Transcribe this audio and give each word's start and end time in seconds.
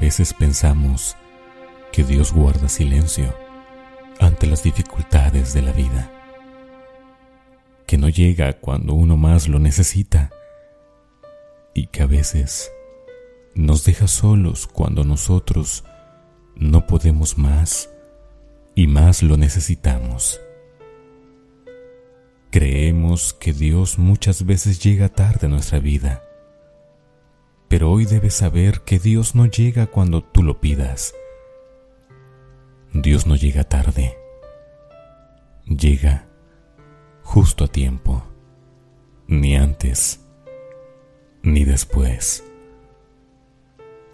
veces 0.00 0.34
pensamos 0.34 1.16
que 1.92 2.04
Dios 2.04 2.32
guarda 2.32 2.68
silencio 2.68 3.34
ante 4.20 4.46
las 4.46 4.62
dificultades 4.62 5.54
de 5.54 5.62
la 5.62 5.72
vida, 5.72 6.10
que 7.86 7.98
no 7.98 8.08
llega 8.08 8.54
cuando 8.54 8.94
uno 8.94 9.16
más 9.16 9.48
lo 9.48 9.58
necesita 9.58 10.30
y 11.74 11.86
que 11.86 12.02
a 12.02 12.06
veces 12.06 12.70
nos 13.54 13.84
deja 13.84 14.06
solos 14.08 14.66
cuando 14.66 15.04
nosotros 15.04 15.84
no 16.56 16.86
podemos 16.86 17.38
más 17.38 17.90
y 18.74 18.86
más 18.86 19.22
lo 19.22 19.36
necesitamos. 19.36 20.40
Creemos 22.50 23.34
que 23.34 23.52
Dios 23.52 23.98
muchas 23.98 24.46
veces 24.46 24.82
llega 24.82 25.08
tarde 25.08 25.46
a 25.46 25.50
nuestra 25.50 25.78
vida, 25.78 26.22
pero 27.68 27.90
hoy 27.90 28.06
debes 28.06 28.34
saber 28.34 28.80
que 28.80 28.98
Dios 28.98 29.34
no 29.34 29.46
llega 29.46 29.86
cuando 29.86 30.22
tú 30.24 30.42
lo 30.42 30.60
pidas. 30.60 31.14
Dios 32.94 33.26
no 33.26 33.36
llega 33.36 33.64
tarde, 33.64 34.16
llega 35.66 36.26
justo 37.22 37.64
a 37.64 37.68
tiempo, 37.68 38.24
ni 39.26 39.54
antes 39.56 40.24
ni 41.42 41.64
después. 41.64 42.44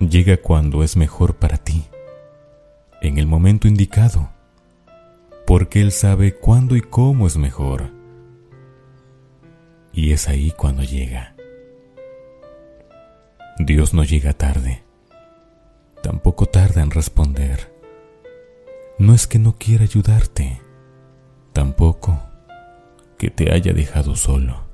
Llega 0.00 0.36
cuando 0.38 0.82
es 0.82 0.96
mejor 0.96 1.36
para 1.36 1.56
ti, 1.56 1.84
en 3.00 3.18
el 3.18 3.26
momento 3.26 3.68
indicado, 3.68 4.30
porque 5.46 5.80
Él 5.80 5.92
sabe 5.92 6.34
cuándo 6.34 6.74
y 6.74 6.80
cómo 6.80 7.26
es 7.26 7.36
mejor. 7.36 7.92
Y 9.92 10.10
es 10.12 10.28
ahí 10.28 10.50
cuando 10.50 10.82
llega. 10.82 11.33
Dios 13.66 13.94
no 13.94 14.04
llega 14.04 14.34
tarde, 14.34 14.84
tampoco 16.02 16.44
tarda 16.44 16.82
en 16.82 16.90
responder. 16.90 17.72
No 18.98 19.14
es 19.14 19.26
que 19.26 19.38
no 19.38 19.56
quiera 19.56 19.84
ayudarte, 19.84 20.60
tampoco 21.54 22.22
que 23.16 23.30
te 23.30 23.50
haya 23.54 23.72
dejado 23.72 24.16
solo. 24.16 24.64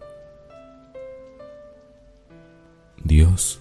Dios 3.04 3.60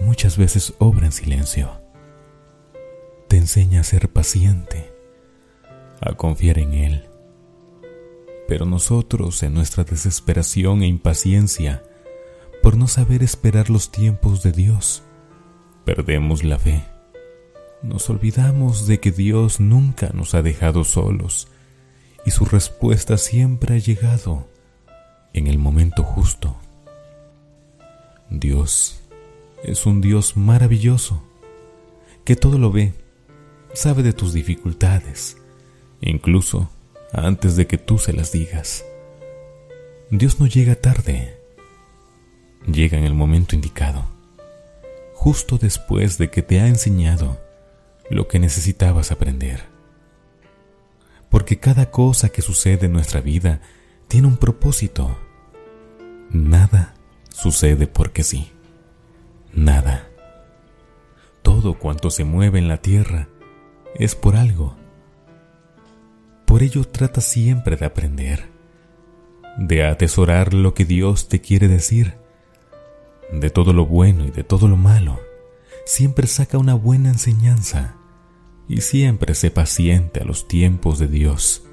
muchas 0.00 0.36
veces 0.36 0.74
obra 0.80 1.06
en 1.06 1.12
silencio. 1.12 1.80
Te 3.28 3.36
enseña 3.36 3.82
a 3.82 3.84
ser 3.84 4.08
paciente, 4.08 4.92
a 6.00 6.14
confiar 6.14 6.58
en 6.58 6.74
Él. 6.74 7.08
Pero 8.48 8.66
nosotros, 8.66 9.44
en 9.44 9.54
nuestra 9.54 9.84
desesperación 9.84 10.82
e 10.82 10.88
impaciencia, 10.88 11.84
por 12.62 12.76
no 12.76 12.88
saber 12.88 13.22
esperar 13.22 13.70
los 13.70 13.90
tiempos 13.90 14.42
de 14.42 14.52
Dios, 14.52 15.02
perdemos 15.84 16.44
la 16.44 16.58
fe. 16.58 16.84
Nos 17.82 18.10
olvidamos 18.10 18.86
de 18.86 19.00
que 19.00 19.10
Dios 19.10 19.60
nunca 19.60 20.10
nos 20.12 20.34
ha 20.34 20.42
dejado 20.42 20.84
solos 20.84 21.48
y 22.26 22.30
su 22.30 22.44
respuesta 22.44 23.16
siempre 23.16 23.76
ha 23.76 23.78
llegado 23.78 24.48
en 25.32 25.46
el 25.46 25.58
momento 25.58 26.02
justo. 26.02 26.56
Dios 28.28 29.00
es 29.64 29.86
un 29.86 30.00
Dios 30.00 30.36
maravilloso, 30.36 31.22
que 32.24 32.36
todo 32.36 32.58
lo 32.58 32.70
ve, 32.70 32.92
sabe 33.72 34.02
de 34.02 34.12
tus 34.12 34.32
dificultades, 34.32 35.36
incluso 36.00 36.70
antes 37.12 37.56
de 37.56 37.66
que 37.66 37.78
tú 37.78 37.98
se 37.98 38.12
las 38.12 38.32
digas. 38.32 38.84
Dios 40.10 40.40
no 40.40 40.46
llega 40.46 40.74
tarde, 40.74 41.39
llega 42.66 42.98
en 42.98 43.04
el 43.04 43.14
momento 43.14 43.54
indicado, 43.54 44.04
justo 45.14 45.58
después 45.58 46.18
de 46.18 46.30
que 46.30 46.42
te 46.42 46.60
ha 46.60 46.66
enseñado 46.66 47.40
lo 48.10 48.28
que 48.28 48.38
necesitabas 48.38 49.12
aprender. 49.12 49.64
Porque 51.28 51.58
cada 51.58 51.90
cosa 51.90 52.28
que 52.28 52.42
sucede 52.42 52.86
en 52.86 52.92
nuestra 52.92 53.20
vida 53.20 53.60
tiene 54.08 54.26
un 54.26 54.36
propósito. 54.36 55.16
Nada 56.30 56.94
sucede 57.30 57.86
porque 57.86 58.24
sí. 58.24 58.50
Nada. 59.52 60.08
Todo 61.42 61.78
cuanto 61.78 62.10
se 62.10 62.24
mueve 62.24 62.58
en 62.58 62.68
la 62.68 62.78
tierra 62.78 63.28
es 63.94 64.14
por 64.14 64.36
algo. 64.36 64.76
Por 66.46 66.62
ello 66.62 66.84
trata 66.84 67.20
siempre 67.20 67.76
de 67.76 67.86
aprender, 67.86 68.48
de 69.56 69.84
atesorar 69.84 70.52
lo 70.52 70.74
que 70.74 70.84
Dios 70.84 71.28
te 71.28 71.40
quiere 71.40 71.68
decir, 71.68 72.19
de 73.32 73.50
todo 73.50 73.72
lo 73.72 73.86
bueno 73.86 74.24
y 74.24 74.30
de 74.30 74.44
todo 74.44 74.68
lo 74.68 74.76
malo. 74.76 75.20
Siempre 75.84 76.26
saca 76.26 76.58
una 76.58 76.74
buena 76.74 77.10
enseñanza 77.10 77.96
y 78.68 78.82
siempre 78.82 79.34
sé 79.34 79.50
paciente 79.50 80.20
a 80.20 80.24
los 80.24 80.46
tiempos 80.46 80.98
de 80.98 81.08
Dios, 81.08 81.64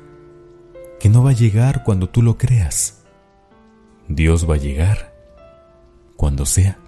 que 1.00 1.10
no 1.10 1.24
va 1.24 1.32
a 1.32 1.34
llegar 1.34 1.84
cuando 1.84 2.10
tú 2.10 2.22
lo 2.22 2.38
creas. 2.38 3.04
Dios 4.08 4.50
va 4.50 4.56
a 4.56 4.60
llegar 4.60 5.14
cuando 6.16 6.46
sea 6.46 6.80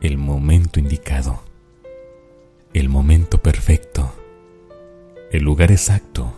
el 0.00 0.18
momento 0.18 0.78
indicado, 0.78 1.42
el 2.74 2.88
momento 2.88 3.40
perfecto, 3.42 4.12
el 5.30 5.42
lugar 5.42 5.72
exacto 5.72 6.34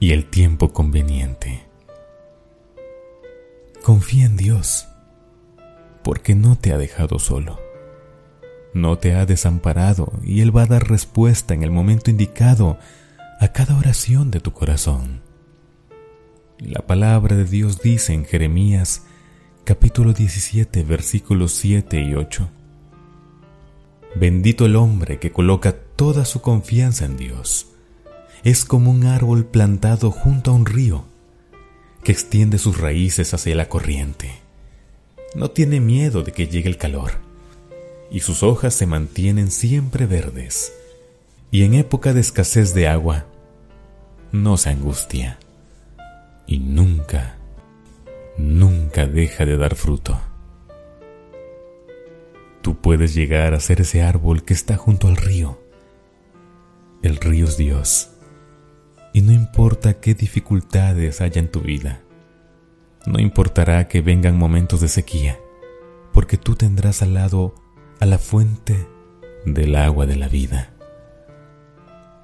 y 0.00 0.12
el 0.12 0.30
tiempo 0.30 0.72
conveniente. 0.72 1.66
Confía 3.82 4.26
en 4.26 4.36
Dios, 4.36 4.88
porque 6.02 6.34
no 6.34 6.56
te 6.56 6.72
ha 6.72 6.78
dejado 6.78 7.18
solo, 7.18 7.60
no 8.74 8.98
te 8.98 9.14
ha 9.14 9.26
desamparado 9.26 10.12
y 10.22 10.40
Él 10.40 10.56
va 10.56 10.62
a 10.62 10.66
dar 10.66 10.88
respuesta 10.88 11.54
en 11.54 11.62
el 11.62 11.70
momento 11.70 12.10
indicado 12.10 12.78
a 13.40 13.48
cada 13.48 13.76
oración 13.76 14.30
de 14.30 14.40
tu 14.40 14.52
corazón. 14.52 15.20
La 16.58 16.80
palabra 16.86 17.36
de 17.36 17.44
Dios 17.44 17.80
dice 17.80 18.12
en 18.12 18.24
Jeremías 18.24 19.02
capítulo 19.64 20.12
17, 20.12 20.84
versículos 20.84 21.52
7 21.52 22.00
y 22.00 22.14
8. 22.14 22.48
Bendito 24.14 24.66
el 24.66 24.76
hombre 24.76 25.18
que 25.18 25.32
coloca 25.32 25.72
toda 25.72 26.24
su 26.24 26.40
confianza 26.40 27.04
en 27.04 27.16
Dios. 27.16 27.68
Es 28.44 28.64
como 28.64 28.90
un 28.90 29.06
árbol 29.06 29.46
plantado 29.46 30.10
junto 30.10 30.50
a 30.50 30.54
un 30.54 30.66
río, 30.66 31.04
que 32.02 32.12
extiende 32.12 32.58
sus 32.58 32.78
raíces 32.78 33.32
hacia 33.34 33.54
la 33.54 33.68
corriente. 33.68 34.32
No 35.34 35.50
tiene 35.50 35.80
miedo 35.80 36.22
de 36.22 36.32
que 36.32 36.46
llegue 36.46 36.68
el 36.68 36.76
calor, 36.76 37.12
y 38.10 38.20
sus 38.20 38.42
hojas 38.42 38.74
se 38.74 38.86
mantienen 38.86 39.50
siempre 39.50 40.06
verdes. 40.06 40.72
Y 41.50 41.64
en 41.64 41.74
época 41.74 42.12
de 42.12 42.20
escasez 42.20 42.74
de 42.74 42.88
agua, 42.88 43.26
no 44.30 44.56
se 44.56 44.70
angustia, 44.70 45.38
y 46.46 46.58
nunca 46.58 47.36
nunca 48.36 49.06
deja 49.06 49.44
de 49.44 49.56
dar 49.56 49.74
fruto. 49.74 50.20
Tú 52.60 52.76
puedes 52.76 53.14
llegar 53.14 53.54
a 53.54 53.60
ser 53.60 53.80
ese 53.80 54.02
árbol 54.02 54.44
que 54.44 54.54
está 54.54 54.76
junto 54.76 55.08
al 55.08 55.16
río. 55.16 55.60
El 57.02 57.16
río 57.16 57.46
es 57.46 57.56
Dios. 57.56 58.10
Y 59.12 59.22
no 59.22 59.32
importa 59.32 60.00
qué 60.00 60.14
dificultades 60.14 61.20
haya 61.20 61.40
en 61.40 61.50
tu 61.50 61.60
vida, 61.60 62.00
no 63.06 63.20
importará 63.20 63.88
que 63.88 64.00
vengan 64.00 64.36
momentos 64.36 64.80
de 64.80 64.88
sequía, 64.88 65.38
porque 66.12 66.36
tú 66.36 66.54
tendrás 66.54 67.02
al 67.02 67.14
lado 67.14 67.54
a 68.00 68.06
la 68.06 68.18
fuente 68.18 68.86
del 69.44 69.74
agua 69.76 70.06
de 70.06 70.16
la 70.16 70.28
vida. 70.28 70.70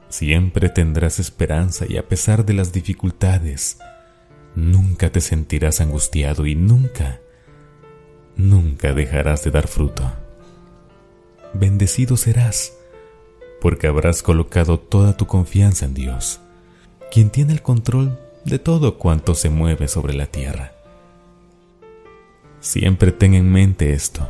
Siempre 0.09 0.69
tendrás 0.69 1.19
esperanza 1.19 1.85
y 1.89 1.99
a 1.99 2.09
pesar 2.09 2.47
de 2.47 2.55
las 2.55 2.73
dificultades, 2.73 3.79
nunca 4.55 5.11
te 5.11 5.21
sentirás 5.21 5.81
angustiado 5.81 6.47
y 6.47 6.55
nunca, 6.55 7.21
nunca 8.37 8.93
dejarás 8.95 9.45
de 9.45 9.51
dar 9.51 9.69
fruto. 9.69 10.11
Bendecido 11.53 12.17
serás, 12.17 12.75
porque 13.61 13.87
habrás 13.87 14.23
colocado 14.23 14.79
toda 14.79 15.17
tu 15.17 15.27
confianza 15.27 15.87
en 15.87 15.95
Dios, 15.95 16.41
quien 17.11 17.31
tiene 17.31 17.53
el 17.53 17.63
control 17.63 18.19
de 18.45 18.59
todo 18.59 18.99
cuanto 18.99 19.35
se 19.35 19.51
mueve 19.51 19.89
sobre 19.89 20.15
la 20.15 20.27
tierra. 20.27 20.78
Siempre 22.61 23.13
ten 23.13 23.35
en 23.35 23.51
mente 23.51 23.93
esto. 23.93 24.29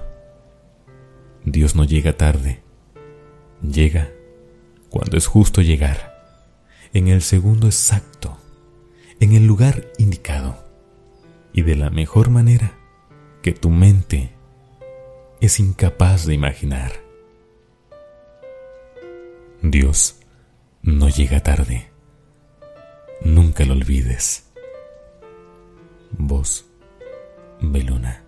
Dios 1.45 1.75
no 1.75 1.85
llega 1.85 2.17
tarde, 2.17 2.63
llega 3.63 4.11
cuando 4.91 5.17
es 5.17 5.27
justo 5.27 5.63
llegar, 5.63 6.15
en 6.93 7.09
el 7.09 7.23
segundo 7.23 7.67
exacto 7.67 8.39
en 9.21 9.33
el 9.33 9.47
lugar 9.47 9.87
indicado 9.99 10.57
y 11.53 11.63
de 11.63 11.77
la 11.77 11.91
mejor 11.91 12.31
manera 12.31 12.79
que 13.43 13.53
tu 13.53 13.71
mente 13.71 14.33
es 15.41 15.59
incapaz 15.61 16.27
de 16.27 16.35
imaginar. 16.35 16.93
Dios 19.63 20.21
no 20.83 21.09
llega 21.09 21.41
tarde. 21.41 21.91
Nunca 23.23 23.65
lo 23.65 23.73
olvides. 23.73 24.51
Voz 26.13 26.67
Beluna. 27.63 28.28